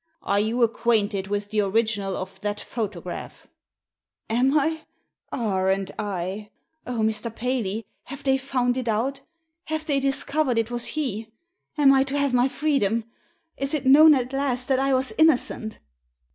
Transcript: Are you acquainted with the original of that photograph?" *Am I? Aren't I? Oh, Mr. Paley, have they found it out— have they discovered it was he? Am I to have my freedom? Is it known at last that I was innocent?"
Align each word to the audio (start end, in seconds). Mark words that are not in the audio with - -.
Are 0.23 0.39
you 0.39 0.63
acquainted 0.63 1.27
with 1.27 1.51
the 1.51 1.61
original 1.61 2.17
of 2.17 2.41
that 2.41 2.59
photograph?" 2.59 3.45
*Am 4.31 4.57
I? 4.57 4.81
Aren't 5.31 5.91
I? 5.99 6.49
Oh, 6.87 7.01
Mr. 7.01 7.29
Paley, 7.35 7.85
have 8.05 8.23
they 8.23 8.39
found 8.39 8.77
it 8.77 8.87
out— 8.87 9.21
have 9.65 9.85
they 9.85 9.99
discovered 9.99 10.57
it 10.57 10.71
was 10.71 10.85
he? 10.97 11.31
Am 11.77 11.93
I 11.93 12.01
to 12.05 12.17
have 12.17 12.33
my 12.33 12.47
freedom? 12.47 13.03
Is 13.57 13.75
it 13.75 13.85
known 13.85 14.15
at 14.15 14.33
last 14.33 14.67
that 14.69 14.79
I 14.79 14.91
was 14.91 15.13
innocent?" 15.19 15.77